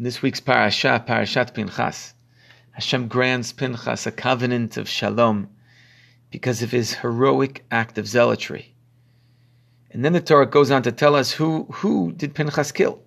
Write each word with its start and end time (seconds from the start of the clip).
In 0.00 0.04
this 0.04 0.22
week's 0.22 0.40
parasha, 0.40 1.04
Parashat 1.06 1.52
Pinchas, 1.52 2.14
Hashem 2.70 3.08
grants 3.08 3.52
Pinchas 3.52 4.06
a 4.06 4.10
covenant 4.10 4.78
of 4.78 4.88
shalom 4.88 5.50
because 6.30 6.62
of 6.62 6.70
his 6.70 6.94
heroic 6.94 7.66
act 7.70 7.98
of 7.98 8.08
zealotry. 8.08 8.74
And 9.90 10.02
then 10.02 10.14
the 10.14 10.22
Torah 10.22 10.46
goes 10.46 10.70
on 10.70 10.82
to 10.84 10.90
tell 10.90 11.14
us 11.14 11.32
who, 11.32 11.66
who 11.70 12.12
did 12.12 12.34
Pinchas 12.34 12.72
kill. 12.72 13.02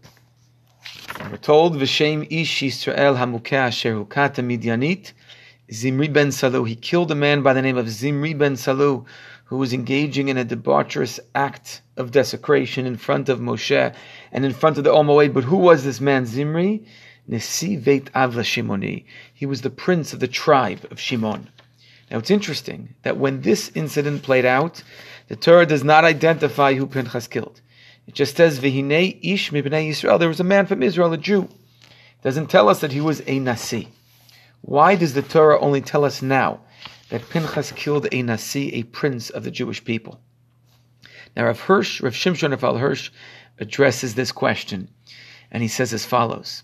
And 1.19 1.31
we're 1.31 1.37
told, 1.37 1.77
V'shem 1.77 2.27
ish 2.29 2.61
Yisrael 2.61 3.17
hamukeh 3.17 3.53
asher 3.53 3.95
hukata 3.95 4.45
midyanit, 4.45 5.13
Zimri 5.71 6.09
ben 6.09 6.27
Salu. 6.27 6.67
He 6.67 6.75
killed 6.75 7.09
a 7.09 7.15
man 7.15 7.41
by 7.41 7.53
the 7.53 7.63
name 7.63 7.77
of 7.77 7.89
Zimri 7.89 8.35
ben 8.35 8.53
Salu, 8.53 9.03
who 9.45 9.57
was 9.57 9.73
engaging 9.73 10.29
in 10.29 10.37
a 10.37 10.45
debaucherous 10.45 11.19
act 11.35 11.81
of 11.97 12.11
desecration 12.11 12.85
in 12.85 12.97
front 12.97 13.29
of 13.29 13.39
Moshe 13.39 13.93
and 14.31 14.45
in 14.45 14.53
front 14.53 14.77
of 14.77 14.83
the 14.83 14.93
umm 14.93 15.07
Omoed. 15.07 15.33
But 15.33 15.43
who 15.43 15.57
was 15.57 15.83
this 15.83 16.01
man, 16.01 16.25
Zimri? 16.25 16.85
Nesi 17.29 17.81
Veit 17.81 18.11
Avla 18.11 18.43
Shimoni. 18.43 19.05
He 19.33 19.45
was 19.45 19.61
the 19.61 19.69
prince 19.69 20.13
of 20.13 20.19
the 20.19 20.27
tribe 20.27 20.85
of 20.91 20.99
Shimon. 20.99 21.49
Now 22.11 22.17
it's 22.19 22.31
interesting 22.31 22.95
that 23.03 23.17
when 23.17 23.41
this 23.41 23.71
incident 23.75 24.23
played 24.23 24.45
out, 24.45 24.83
the 25.29 25.35
Torah 25.35 25.65
does 25.65 25.83
not 25.83 26.03
identify 26.03 26.73
who 26.73 26.85
Pinchas 26.85 27.27
killed. 27.27 27.61
It 28.07 28.13
just 28.13 28.35
says, 28.35 28.59
Vihine 28.59 29.19
ish 29.21 29.51
mibnei 29.51 29.89
Yisrael. 29.89 30.19
There 30.19 30.27
was 30.27 30.41
a 30.41 30.43
man 30.43 30.65
from 30.65 30.83
Israel, 30.83 31.13
a 31.13 31.17
Jew. 31.17 31.43
It 31.43 32.23
doesn't 32.23 32.49
tell 32.49 32.67
us 32.67 32.81
that 32.81 32.91
he 32.91 32.99
was 32.99 33.21
a 33.25 33.39
Nasi. 33.39 33.87
Why 34.61 34.95
does 34.95 35.13
the 35.13 35.21
Torah 35.21 35.59
only 35.59 35.81
tell 35.81 36.03
us 36.03 36.21
now 36.21 36.59
that 37.13 37.29
Pinchas 37.29 37.71
killed 37.73 38.07
a 38.11 38.23
Nasi, 38.23 38.73
a 38.73 38.81
prince 38.85 39.29
of 39.29 39.43
the 39.43 39.51
Jewish 39.51 39.85
people? 39.85 40.19
Now 41.35 41.45
Rav 41.45 41.59
Hirsch, 41.59 42.01
Rav 42.01 42.13
Shimshon 42.13 42.49
Raphael 42.49 42.79
Hirsch 42.79 43.11
addresses 43.59 44.15
this 44.15 44.31
question, 44.31 44.89
and 45.51 45.61
he 45.61 45.69
says 45.69 45.93
as 45.93 46.07
follows. 46.07 46.63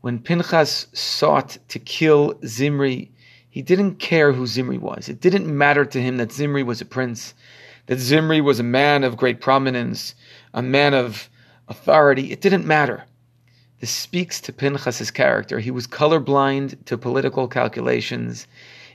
When 0.00 0.20
Pinchas 0.20 0.86
sought 0.92 1.58
to 1.66 1.80
kill 1.80 2.38
Zimri, 2.46 3.10
he 3.48 3.62
didn't 3.62 3.96
care 3.96 4.32
who 4.32 4.46
Zimri 4.46 4.78
was. 4.78 5.08
It 5.08 5.20
didn't 5.20 5.48
matter 5.48 5.84
to 5.84 6.00
him 6.00 6.18
that 6.18 6.30
Zimri 6.30 6.62
was 6.62 6.80
a 6.80 6.84
prince, 6.84 7.34
that 7.86 7.98
Zimri 7.98 8.40
was 8.40 8.60
a 8.60 8.62
man 8.62 9.02
of 9.02 9.16
great 9.16 9.40
prominence, 9.40 10.14
a 10.54 10.62
man 10.62 10.94
of 10.94 11.28
authority. 11.66 12.30
It 12.30 12.40
didn't 12.40 12.64
matter. 12.64 13.06
This 13.80 13.90
speaks 13.90 14.40
to 14.42 14.52
Pinchas's 14.52 15.10
character. 15.10 15.58
He 15.58 15.72
was 15.72 15.88
colorblind 15.88 16.84
to 16.84 16.96
political 16.96 17.48
calculations. 17.48 18.46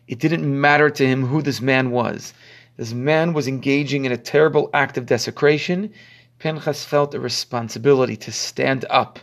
It 0.08 0.20
didn't 0.20 0.62
matter 0.62 0.90
to 0.90 1.08
him 1.08 1.26
who 1.26 1.42
this 1.42 1.62
man 1.62 1.92
was. 1.92 2.34
This 2.78 2.94
man 2.94 3.34
was 3.34 3.48
engaging 3.48 4.06
in 4.06 4.12
a 4.12 4.18
terrible 4.18 4.70
act 4.74 4.98
of 4.98 5.06
desecration. 5.06 5.92
Pinchas 6.40 6.86
felt 6.86 7.16
a 7.16 7.20
responsibility 7.20 8.16
to 8.18 8.32
stand 8.32 8.86
up, 8.90 9.20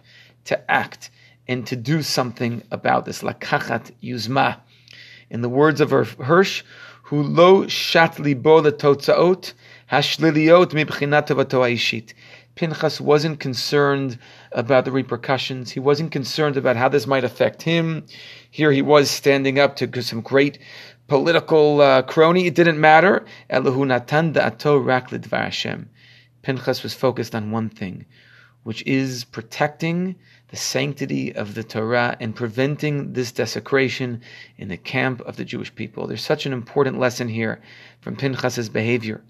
to 0.46 0.70
act, 0.70 1.10
and 1.46 1.66
to 1.66 1.76
do 1.76 2.02
something 2.02 2.62
about 2.70 3.04
this. 3.04 3.22
Lakachat 3.22 3.92
yuzma. 4.02 4.58
In 5.30 5.42
the 5.42 5.48
words 5.48 5.80
of 5.80 5.90
Hirsch, 5.90 6.62
who 7.04 7.68
shat 7.68 8.18
libo 8.18 8.62
letotzaot 8.62 9.52
hashliliot 9.90 10.70
mibchinat 10.72 11.26
tovato 11.26 11.62
Pinchas 12.54 13.00
wasn't 13.00 13.40
concerned 13.40 14.18
about 14.52 14.84
the 14.84 14.92
repercussions. 14.92 15.70
He 15.70 15.80
wasn't 15.80 16.12
concerned 16.12 16.56
about 16.56 16.76
how 16.76 16.88
this 16.88 17.06
might 17.06 17.24
affect 17.24 17.62
him. 17.62 18.04
Here 18.50 18.72
he 18.72 18.82
was 18.82 19.10
standing 19.10 19.58
up 19.58 19.76
to 19.76 20.02
some 20.02 20.20
great 20.20 20.58
political 21.08 21.80
uh, 21.80 22.02
crony. 22.02 22.46
It 22.46 22.54
didn't 22.54 22.80
matter. 22.80 23.24
Pinchas 26.42 26.82
was 26.82 26.94
focused 26.94 27.34
on 27.34 27.50
one 27.50 27.68
thing, 27.70 28.04
which 28.64 28.82
is 28.86 29.24
protecting 29.24 30.16
the 30.48 30.56
sanctity 30.56 31.34
of 31.34 31.54
the 31.54 31.64
Torah 31.64 32.16
and 32.20 32.36
preventing 32.36 33.14
this 33.14 33.32
desecration 33.32 34.20
in 34.58 34.68
the 34.68 34.76
camp 34.76 35.22
of 35.22 35.36
the 35.36 35.44
Jewish 35.44 35.74
people. 35.74 36.06
There's 36.06 36.24
such 36.24 36.44
an 36.44 36.52
important 36.52 36.98
lesson 36.98 37.28
here 37.28 37.62
from 38.02 38.16
Pinchas's 38.16 38.68
behavior. 38.68 39.22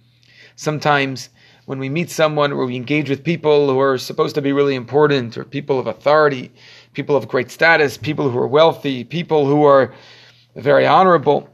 Sometimes 0.57 1.31
when 1.67 1.79
we 1.79 1.89
meet 1.89 2.11
someone 2.11 2.53
or 2.53 2.67
we 2.67 2.77
engage 2.77 3.09
with 3.09 3.23
people 3.23 3.69
who 3.69 3.81
are 3.81 3.99
supposed 3.99 4.35
to 4.35 4.43
be 4.43 4.53
really 4.53 4.75
important 4.75 5.37
or 5.39 5.45
people 5.45 5.79
of 5.79 5.87
authority, 5.87 6.51
people 6.93 7.17
of 7.17 7.29
great 7.29 7.51
status, 7.51 7.97
people 7.97 8.31
who 8.31 8.39
are 8.39 8.49
wealthy, 8.49 9.05
people 9.05 9.47
who 9.47 9.65
are 9.65 9.95
very 10.57 10.87
honorable, 10.87 11.49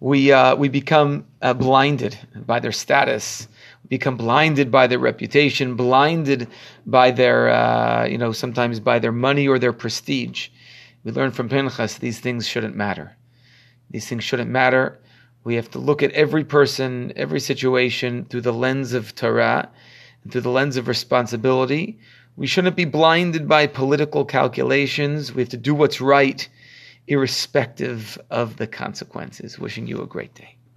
we, 0.00 0.32
uh, 0.32 0.56
we 0.56 0.68
become 0.68 1.26
uh, 1.42 1.54
blinded 1.54 2.18
by 2.46 2.58
their 2.60 2.72
status 2.72 3.48
become 3.92 4.16
blinded 4.16 4.70
by 4.70 4.86
their 4.86 4.98
reputation, 4.98 5.76
blinded 5.76 6.48
by 6.86 7.10
their, 7.10 7.50
uh, 7.50 8.06
you 8.06 8.16
know, 8.16 8.32
sometimes 8.32 8.80
by 8.80 8.98
their 8.98 9.12
money 9.12 9.46
or 9.46 9.58
their 9.58 9.74
prestige. 9.74 10.48
We 11.04 11.12
learn 11.12 11.30
from 11.30 11.50
Pinchas 11.50 11.98
these 11.98 12.18
things 12.18 12.48
shouldn't 12.48 12.74
matter. 12.74 13.14
These 13.90 14.08
things 14.08 14.24
shouldn't 14.24 14.48
matter. 14.48 14.98
We 15.44 15.56
have 15.56 15.70
to 15.72 15.78
look 15.78 16.02
at 16.02 16.12
every 16.12 16.44
person, 16.44 17.12
every 17.16 17.40
situation 17.40 18.24
through 18.24 18.42
the 18.42 18.52
lens 18.52 18.92
of 18.92 19.14
Torah, 19.14 19.68
and 20.22 20.32
through 20.32 20.42
the 20.42 20.50
lens 20.50 20.76
of 20.76 20.88
responsibility. 20.88 21.98
We 22.36 22.46
shouldn't 22.46 22.76
be 22.76 22.84
blinded 22.84 23.48
by 23.48 23.66
political 23.66 24.24
calculations. 24.24 25.34
We 25.34 25.42
have 25.42 25.48
to 25.50 25.56
do 25.56 25.74
what's 25.74 26.00
right, 26.00 26.48
irrespective 27.08 28.18
of 28.30 28.56
the 28.56 28.66
consequences. 28.66 29.58
Wishing 29.58 29.86
you 29.86 30.00
a 30.00 30.06
great 30.06 30.34
day. 30.34 30.56